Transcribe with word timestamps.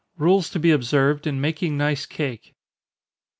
_Rules 0.19 0.51
to 0.53 0.57
be 0.59 0.71
observed 0.71 1.27
in 1.27 1.39
making 1.39 1.77
nice 1.77 2.07
Cake. 2.07 2.55